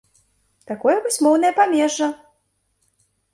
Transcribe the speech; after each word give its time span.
Такое 0.71 0.95
вось 1.03 1.19
моўнае 1.25 1.51
памежжа! 1.59 2.09